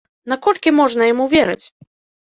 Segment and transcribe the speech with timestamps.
[0.31, 1.63] Наколькі можна яму верыць?